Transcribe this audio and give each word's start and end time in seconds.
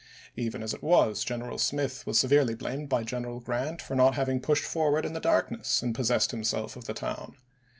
Even 0.35 0.63
as 0.63 0.73
it 0.73 0.81
was, 0.81 1.23
General 1.23 1.59
Smith 1.59 2.07
was 2.07 2.17
severely 2.17 2.55
blamed 2.55 2.89
by 2.89 3.03
General 3.03 3.39
Grant 3.39 3.83
for 3.83 3.93
not 3.95 4.15
having 4.15 4.39
pushed 4.41 4.63
forward 4.65 5.05
in 5.05 5.13
the 5.13 5.19
dark 5.19 5.51
ness 5.51 5.83
and 5.83 5.93
possessed 5.93 6.31
himself 6.31 6.75
of 6.75 6.85
the 6.85 6.95
town. 6.95 7.35